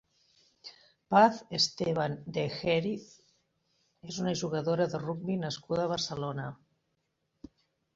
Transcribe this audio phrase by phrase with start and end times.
[1.15, 3.07] Paz Estevan de Heriz
[4.11, 6.53] és una jugadora de rugbi nascuda a Barcelona.